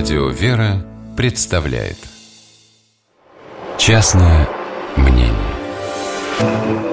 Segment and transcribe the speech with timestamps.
[0.00, 0.82] Радио «Вера»
[1.14, 1.98] представляет
[3.76, 4.48] Частное
[4.96, 5.34] мнение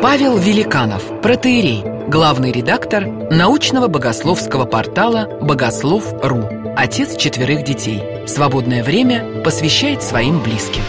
[0.01, 8.03] Павел Великанов, протеерей, главный редактор научного богословского портала «Богослов.ру», отец четверых детей.
[8.27, 10.83] Свободное время посвящает своим близким.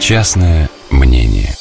[0.00, 1.54] Частное мнение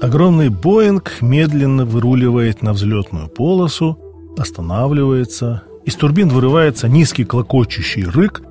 [0.00, 3.98] Огромный Боинг медленно выруливает на взлетную полосу,
[4.38, 8.42] останавливается, из турбин вырывается низкий клокочущий рык,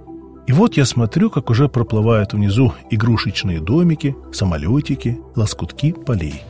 [0.48, 6.42] и вот я смотрю, как уже проплывают внизу игрушечные домики, самолетики, лоскутки полей.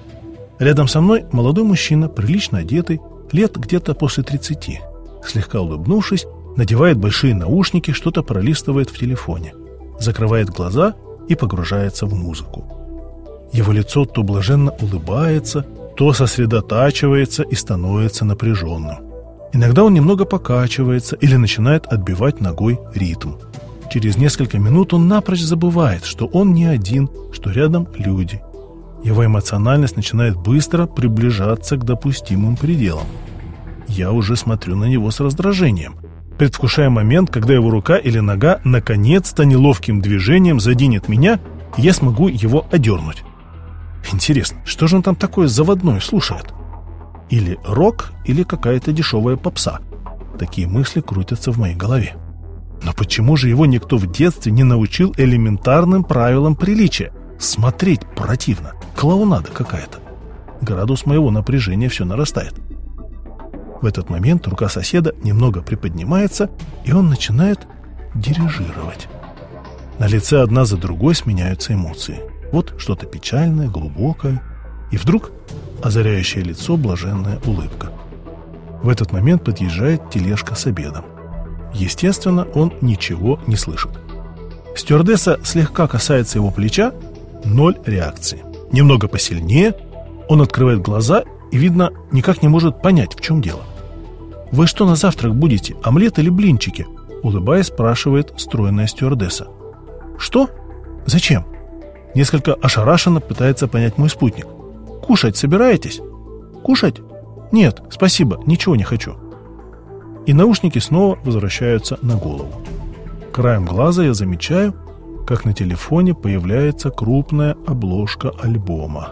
[0.60, 3.00] Рядом со мной молодой мужчина, прилично одетый,
[3.32, 4.82] лет где-то после 30.
[5.26, 6.26] Слегка улыбнувшись,
[6.56, 9.54] надевает большие наушники, что-то пролистывает в телефоне,
[10.00, 10.96] закрывает глаза
[11.28, 12.66] и погружается в музыку.
[13.54, 19.11] Его лицо то блаженно улыбается, то сосредотачивается и становится напряженным.
[19.54, 23.34] Иногда он немного покачивается или начинает отбивать ногой ритм.
[23.92, 28.42] Через несколько минут он напрочь забывает, что он не один, что рядом люди.
[29.04, 33.08] Его эмоциональность начинает быстро приближаться к допустимым пределам.
[33.88, 35.96] Я уже смотрю на него с раздражением,
[36.38, 41.42] предвкушая момент, когда его рука или нога наконец-то неловким движением заденет меня,
[41.76, 43.24] и я смогу его одернуть.
[44.14, 46.54] Интересно, что же он там такое заводное слушает?
[47.32, 49.80] Или рок, или какая-то дешевая попса.
[50.38, 52.14] Такие мысли крутятся в моей голове.
[52.84, 57.12] Но почему же его никто в детстве не научил элементарным правилам приличия?
[57.40, 58.74] Смотреть противно.
[58.96, 60.00] Клоунада какая-то.
[60.62, 62.54] Градус моего напряжения все нарастает.
[63.82, 66.50] В этот момент рука соседа немного приподнимается,
[66.86, 67.68] и он начинает
[68.14, 69.08] дирижировать.
[69.98, 72.20] На лице одна за другой сменяются эмоции.
[72.52, 74.44] Вот что-то печальное, глубокое,
[74.92, 75.32] и вдруг
[75.82, 77.92] озаряющее лицо блаженная улыбка.
[78.82, 81.06] В этот момент подъезжает тележка с обедом.
[81.74, 83.92] Естественно, он ничего не слышит.
[84.76, 86.94] Стюардесса слегка касается его плеча,
[87.46, 88.44] ноль реакции.
[88.72, 89.76] Немного посильнее,
[90.28, 93.62] он открывает глаза и, видно, никак не может понять, в чем дело.
[94.52, 96.86] «Вы что на завтрак будете, омлет или блинчики?»
[97.24, 99.48] Улыбаясь, спрашивает стройная стюардесса.
[100.18, 100.50] «Что?
[101.06, 101.46] Зачем?»
[102.16, 104.48] Несколько ошарашенно пытается понять мой спутник.
[105.12, 106.00] «Кушать собираетесь?»
[106.64, 107.02] «Кушать?
[107.52, 109.16] Нет, спасибо, ничего не хочу».
[110.26, 112.62] И наушники снова возвращаются на голову.
[113.34, 114.74] Краем глаза я замечаю,
[115.28, 119.10] как на телефоне появляется крупная обложка альбома.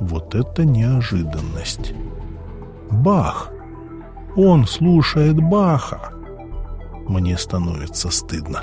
[0.00, 1.92] Вот это неожиданность.
[2.90, 3.50] Бах!
[4.36, 6.14] Он слушает Баха.
[7.06, 8.62] Мне становится стыдно.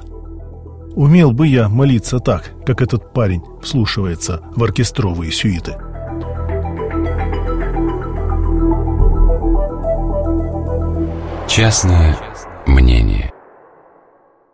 [0.96, 5.78] Умел бы я молиться так, как этот парень вслушивается в оркестровые сюиты.
[11.56, 12.18] Частное
[12.66, 13.32] мнение